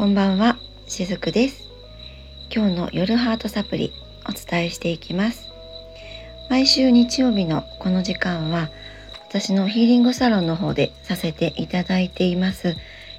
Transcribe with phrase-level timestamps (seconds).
[0.00, 1.68] こんばんは、しずくです。
[2.50, 3.92] 今日の夜ハートサプリ
[4.26, 5.52] お伝えしていきます。
[6.48, 8.70] 毎週日曜日のこの時間は
[9.28, 12.76] 私のヒーリングサロンの方でさせていただいています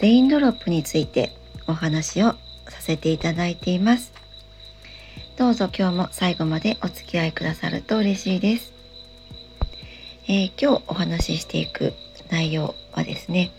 [0.00, 1.36] レインドロップについて
[1.66, 2.32] お話を
[2.66, 4.14] させていただいています。
[5.36, 8.72] どうぞ今日も最後までお付き合いくださると嬉しいです。
[10.26, 11.92] えー、今日お話ししていく
[12.30, 13.50] 内容はですね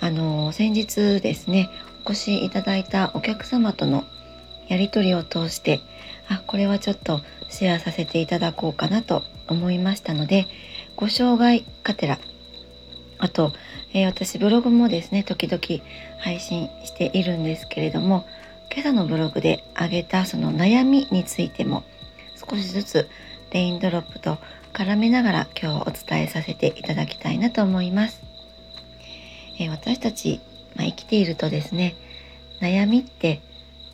[0.00, 1.70] あの先日ですね
[2.04, 4.04] お越しいただいたお客様との
[4.68, 5.80] やり取りを通して
[6.28, 10.46] あこれはちょっとシェアさせていただこうかなと思いましたので
[10.96, 12.18] ご障害カテラ
[13.18, 13.52] あと、
[13.92, 15.84] えー、私ブログもですね時々
[16.18, 18.26] 配信しているんですけれども
[18.72, 21.84] 今朝のブログで挙げたその悩みについても
[22.34, 23.08] 少しずつ
[23.52, 24.38] レインドロップと
[24.72, 28.22] 絡めながら今日お伝えさせていただきたいなと思います。
[29.58, 30.40] えー、私たち、
[30.74, 31.94] まあ、生きているとですね
[32.60, 33.42] 悩みって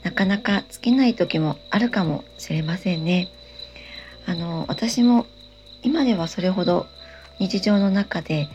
[0.03, 3.29] なかなか尽きない時もあるかもしれませんね。
[4.27, 5.27] あの私も
[5.83, 6.87] 今ではそれほど
[7.39, 8.49] 日常の中で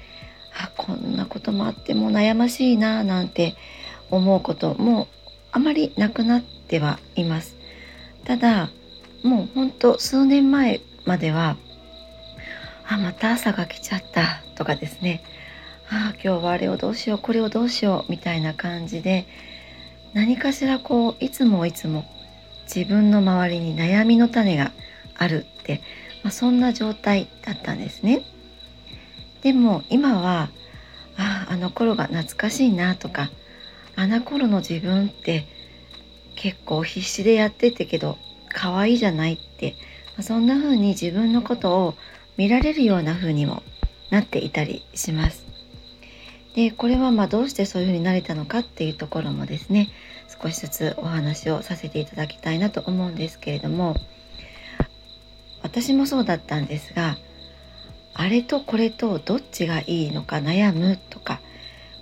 [0.55, 3.55] あこんなこともあっても悩ましいななんて
[4.11, 5.07] 思うことも
[5.51, 7.55] あまりなくなってはいます。
[8.25, 8.69] ただ
[9.23, 11.57] もうほんと数年前までは
[12.87, 15.23] あまた朝が来ちゃったとかですね
[15.93, 19.27] あ今日はあれをどうしようこれをどうしようみたいな感じで
[20.13, 22.05] 何かしらこういつもいつも
[22.63, 24.71] 自分の周りに悩みの種が
[25.15, 25.81] あるって、
[26.23, 28.23] まあ、そんな状態だったんですね。
[29.41, 30.49] でも今は
[31.15, 33.29] ああの頃が懐かしいなとか
[33.95, 35.45] あの頃の自分って
[36.35, 38.17] 結構必死でやっててけど
[38.49, 39.75] 可愛いじゃないって、
[40.15, 41.95] まあ、そんな風に自分のことを
[42.37, 43.61] 見られるような風にも
[44.09, 45.52] なっていたりします。
[46.53, 49.89] でこれはまどうしてそういう風になれたのかっていうところもですね
[50.41, 53.95] 少しずつお話をさせていただきたいなと思うんですけれども
[55.63, 57.17] 私もそうだったんですが
[58.13, 61.41] あれとこれとどっちがいいのか悩むとか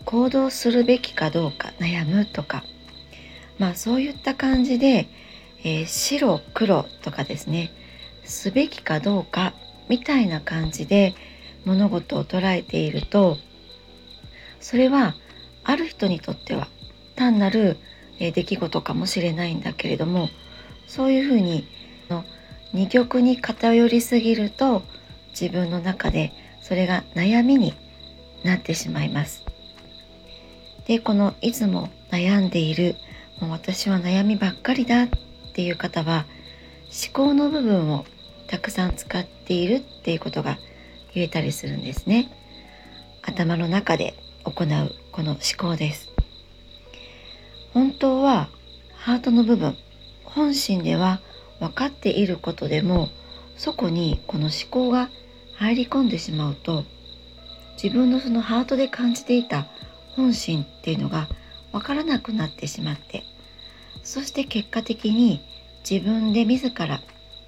[0.04, 2.64] 行動するべきかどうか悩むとか
[3.60, 5.08] まあそういった感じで、
[5.64, 7.72] えー、白黒とかですね
[8.26, 9.54] すべきかどうか
[9.88, 11.14] みたいな感じで
[11.66, 13.38] 物事を捉えていると
[14.62, 15.16] それは
[15.64, 16.68] ある人にとっては
[17.16, 17.78] 単なる
[18.20, 20.30] 出来事かもしれないんだけれども
[20.88, 21.68] そういうふうに
[22.74, 24.84] 二極に偏りすぎると
[25.32, 27.74] 自分の中でそれが悩みに
[28.44, 29.44] なってしまいます。
[30.88, 32.96] でこのいつも悩んでいる
[33.40, 35.10] もう私は悩みばっかりだっ
[35.54, 36.26] ていう方は
[36.90, 38.06] 思考の部分を
[38.48, 40.58] たくさん使っているっていうことが
[41.14, 42.30] 言えたりするんですね。
[43.22, 46.10] 頭の中で行うこの思考です。
[47.74, 48.50] 本当は
[48.96, 49.76] ハートの部分
[50.24, 51.22] 本心では
[51.60, 53.10] 分かっていることでも
[53.58, 55.10] そこにこの思考が
[55.56, 56.84] 入り込んでしまうと
[57.82, 59.68] 自分のそのハートで感じていた
[60.16, 61.28] 本心っていうのが
[61.72, 63.24] 分からなくなってしまって
[64.04, 65.42] そして結果的に
[65.90, 67.02] 自分で自ら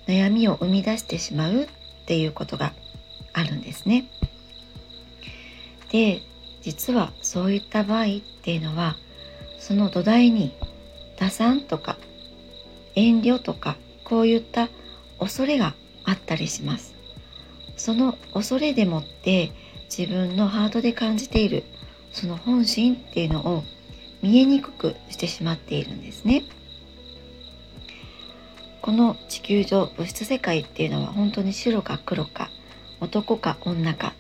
[0.08, 1.68] 悩みを生み出してしまうっ
[2.06, 2.74] ていうことが
[3.34, 4.06] あるんですね。
[5.92, 6.22] で
[6.63, 8.07] 実はそういった場合っ
[8.41, 8.96] ていうのは
[9.59, 10.53] その土台に
[11.19, 11.97] 打算とか
[12.96, 14.69] 遠慮とかこういった
[15.19, 15.75] 恐れが
[16.06, 16.96] あったりします。
[17.75, 19.51] その恐れでもって
[19.96, 21.63] 自分のハートで感じている
[22.12, 23.63] その本心っていうのを
[24.22, 26.44] 見えにくくしてしまっているんですね。
[28.81, 32.50] この地球上物質世界っていうのは本当に白か黒か
[33.00, 34.13] 男か女か、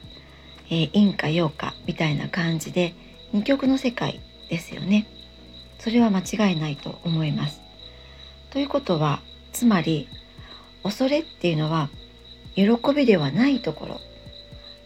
[0.69, 2.95] えー、陰か陽かみたいな感じで
[3.31, 4.19] 二極の世界
[4.49, 5.07] ですよね。
[5.79, 7.61] それは間違いないと思います。
[8.51, 10.07] ということはつまり
[10.83, 11.89] 恐れっていうのは
[12.55, 12.63] 喜
[12.95, 13.99] びではないところ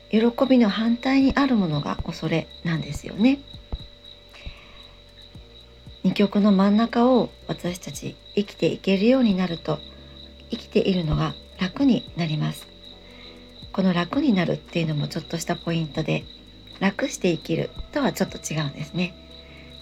[0.09, 3.39] 喜びの反対にあるものが恐れなんですよね。
[6.03, 9.79] 二極の真ん中を私たち生きていけるようになると
[10.49, 12.76] 生きているのが楽になります。
[13.77, 16.25] この楽になるっていうのもちょっとしたポイントで
[16.79, 19.13] 楽して生きるとはちょっと違うんですね。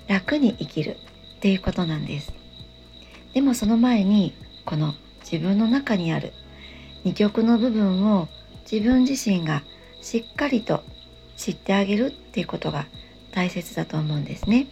[0.09, 0.97] 楽に生きる
[1.37, 2.33] っていうことなんです。
[3.33, 4.33] でもその前に
[4.65, 6.33] この自分の中にある
[7.05, 8.27] 二極の部分を
[8.69, 9.63] 自分自身が
[10.01, 10.83] しっかりと
[11.37, 12.87] 知ってあげるっていうことが
[13.31, 14.67] 大切だと思うんですね。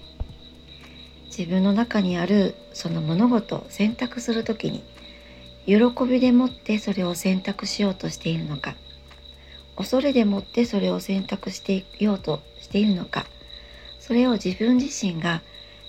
[1.27, 4.83] 自分の中にあるその物事を選択する時に
[5.65, 8.75] 喜びでもってそれを選択しようとしているのか
[9.75, 13.25] 恐れでもってそれを選択していようとしているのか。
[13.99, 15.41] それを自分自身が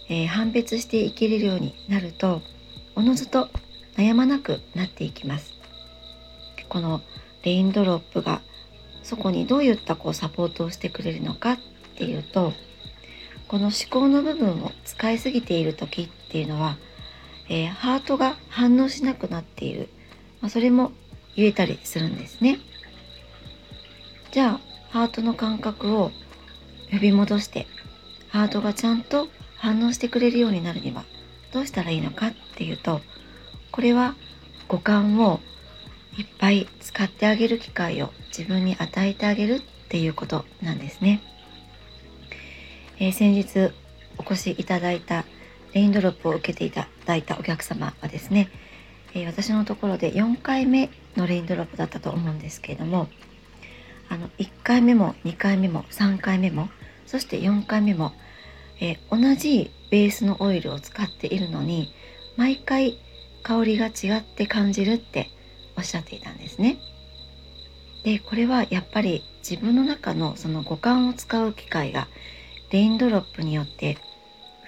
[0.09, 2.43] えー、判別していけるようになると
[2.95, 3.49] おのずと
[3.97, 5.55] 悩まなくなっていきます。
[6.69, 7.03] この
[7.43, 8.41] レインドロップが
[9.03, 11.59] そこにどういったこうサポートをしてくれるのかっ
[11.97, 12.53] ていうと
[13.49, 16.79] この思考の部分を使いすぎている時っていうのは、
[17.49, 19.89] えー、ハートが反応しなくなっている、
[20.41, 20.93] まあ、それも
[21.37, 22.59] 言えたりするんですね。
[24.35, 24.61] じゃあ
[24.91, 26.11] ハートの感覚を
[26.91, 27.69] 呼び戻して
[28.31, 31.05] ハートがちゃんと反応してくれるようになるには
[31.53, 33.01] どうしたらいいのかっていうと
[33.71, 34.17] これは
[34.67, 35.39] 五感を
[36.19, 41.23] いっぱい使ってあげる機会を自分に与えてあげるっていうことなんですね。
[42.99, 43.73] えー、先日
[44.19, 45.25] お越しいただいた
[45.75, 48.51] レインドロップを受けていただいたお客様はですね、
[49.15, 53.07] えー、私のところで4回目のレインドロップだったと思うんですけれども
[54.09, 56.69] あの1回目も2回目も3回目も
[57.07, 58.13] そして4回目も、
[58.81, 61.93] えー、同じベースのオイルを使っているのに
[62.37, 62.99] 毎回
[63.43, 65.31] 香りが違って感じるって
[65.77, 66.79] おっしゃっていたんですね。
[68.05, 72.09] でこれはやっぱり自分の中のその五感を使う機会が
[72.71, 73.99] レインドロップによって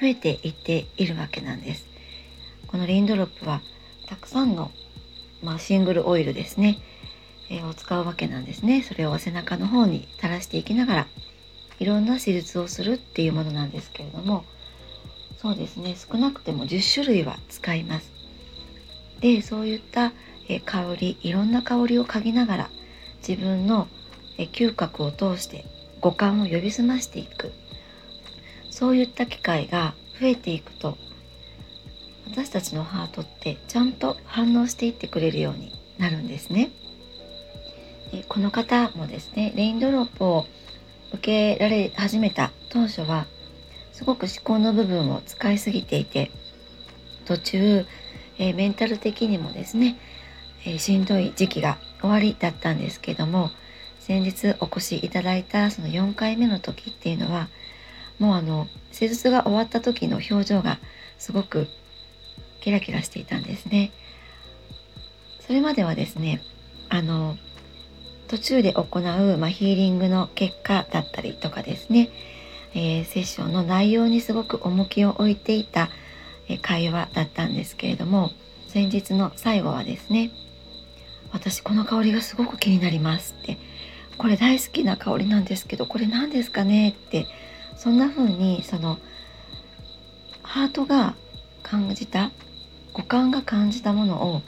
[0.01, 1.87] 増えていっているわけなんです。
[2.67, 3.63] このレインドロップは
[4.07, 4.71] たくさんの、
[5.43, 6.79] まあ、シングルオイルですね、
[7.51, 8.83] え、を使うわけなんですね。
[8.83, 11.07] それを背中の方に垂らしていきながら
[11.79, 14.45] いろんな手術をするっていうものなんですけれども
[15.39, 18.11] そうですね少なくても10種類は使います。
[19.21, 20.13] でそういった
[20.49, 22.71] え香りいろんな香りを嗅ぎながら
[23.27, 23.89] 自分の
[24.39, 25.65] え嗅覚を通して
[26.01, 27.53] 五感を呼び澄ましていく
[28.71, 30.99] そういった機会が増えていくと
[32.27, 36.71] 私たちのハートってちゃんと反応していってくれるようになるんですね。
[38.17, 40.47] でこの方もですねレインドロップを
[41.13, 43.27] 受けられ始めた当初は
[43.93, 46.31] すごく思考の部分を使いすぎていて
[47.27, 47.87] 途中、
[48.39, 49.99] えー、メンタル的にもですね
[50.65, 53.51] えしんどい時期が終わりだったんですけども
[54.01, 57.49] 先日お越しいただいたその4回目の時っていうのは
[58.19, 60.79] もうあの施術が終わった時の表情が
[61.19, 61.67] すごく
[62.63, 63.93] キラキラしていたんですね。
[65.47, 66.41] それまではですね
[66.89, 67.37] あの
[68.29, 72.11] 途中で行う、まあ、ヒーリングの結果だったりとかですね、
[72.75, 75.89] えー、セッションの内容にすごく重きを置いていた、
[76.49, 78.31] え会話だったんですけれども
[78.69, 80.31] 先日の最後はですね
[81.33, 83.59] 私この香りがすごく気になりますって
[84.17, 87.27] これ大好きな香りなんですけどこれ何ですかねって
[87.77, 88.99] そんな風にその
[90.43, 91.17] ハートが
[91.63, 92.31] 感じた
[92.93, 94.43] 五感が感じたものを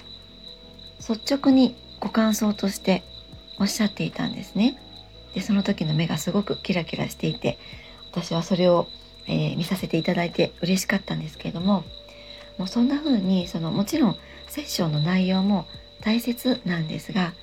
[1.01, 3.03] 率直にご感想として
[3.59, 4.79] おっしゃっていたんですね。
[5.35, 7.59] でその時の目がすごくキラキラしていて
[8.11, 8.89] 私はそれを、
[9.27, 11.85] えー、見させていただいて嬉しかったんですけれども
[12.57, 14.17] もうそんな風にそのもちろん
[14.49, 15.67] セッションの内容も
[16.01, 17.35] 大切なんですが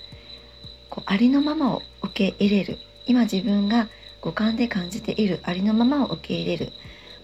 [0.90, 2.80] こうありのままを受け入れる。
[3.08, 3.88] 今自分が
[4.22, 6.74] 五感で感じているありのままを受け入れる、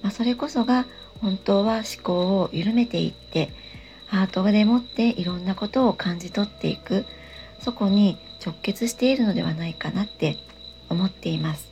[0.03, 0.85] まあ、それこそが
[1.19, 3.49] 本当は思考を緩めていって
[4.05, 7.05] ハートでもっていろんなことを感じ取っていく。
[7.61, 10.37] そこに直結しているのではないかなって
[10.89, 11.71] 思っています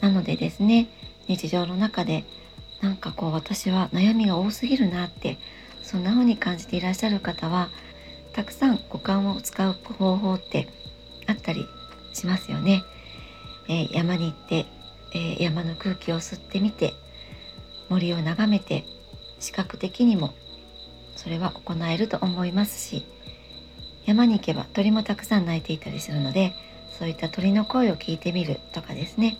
[0.00, 0.88] なのでですね
[1.26, 2.24] 日常の中で
[2.80, 5.38] なんかこう私は悩みが多すぎるなって
[5.82, 7.70] そんな風に感じていらっしゃる方は
[8.32, 10.68] たくさん五感を使う方法って
[11.26, 11.66] あったり
[12.12, 12.82] しますよね。
[13.68, 14.66] えー、山に行って、
[15.14, 16.94] えー、山の空気を吸ってみて
[17.88, 18.84] 森を眺めて
[19.40, 20.32] 視覚的にも
[21.18, 23.04] それは行えると思いますし
[24.06, 26.54] 山に行けば鳥もたくさん鳴いていたりするので
[26.96, 29.36] そういった鳥の声を聞いてみるとかですね。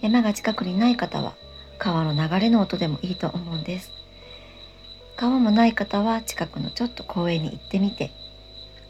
[0.00, 1.34] 山が近くにない方は
[1.78, 3.92] 川の流れの音でもいいと思うんです。
[5.16, 8.10] 川もない方は近くのちょっと公園に行ってみて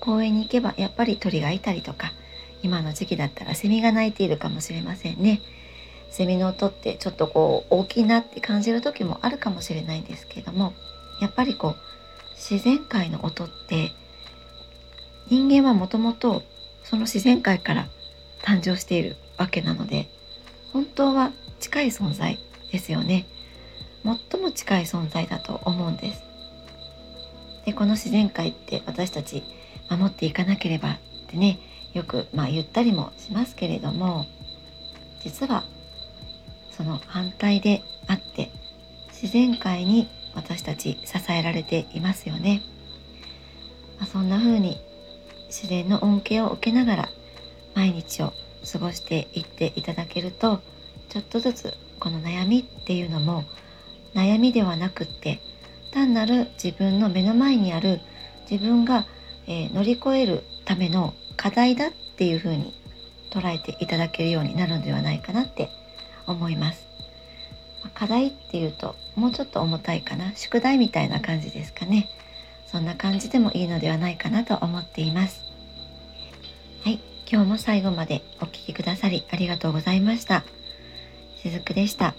[0.00, 2.12] 公園に行けばやっぱり鳥がいたりとか
[2.62, 5.40] 今の時期だったらセミが鳴いているかもしれませんね。
[6.10, 10.72] セミの音ってちょっとこう大きいなって感じる時もあるかもしれないんですけども
[11.20, 11.76] やっぱりこう
[12.38, 13.92] 自然界の音って
[15.28, 16.42] 人間はもともと
[16.84, 17.88] その自然界から
[18.42, 20.08] 誕生しているわけなので
[20.72, 22.38] 本当は近い存在
[22.70, 23.26] ですよね。
[24.04, 26.22] 最も近い存在だと思うんです。
[27.66, 29.42] でこの自然界って私たち
[29.90, 31.58] 守っていかなければってね
[31.92, 34.24] よくまあ言ったりもしますけれども
[35.20, 35.64] 実は
[36.70, 38.50] その反対であって
[39.10, 42.62] 自然界に私たち支えられていますよね。
[43.98, 44.76] まあ、そんな風に
[45.48, 47.08] 自然の恩恵を受けながら
[47.74, 48.32] 毎日を
[48.70, 50.60] 過ごしていっていただけると
[51.08, 53.44] ちょっとずつこの悩みっていうのも
[54.14, 55.40] 悩みではなくって
[55.92, 58.00] 単なる自分の目の前にある
[58.50, 59.06] 自分が、
[59.46, 62.74] えー、乗り越えるための課題だっていうふうに
[63.30, 65.70] 捉えていただけるようになるのではないかなって
[66.26, 66.87] 思います。
[67.98, 72.08] 課題っていうともうちょっと重たいかな宿題みたいな感じですかね。
[72.70, 75.42] そんな感じでもいいのではないかなと思っています。
[76.84, 77.00] はい
[77.30, 80.44] 今日も最後までお聴きくださりありがとうございました。
[81.42, 82.14] しずくでした。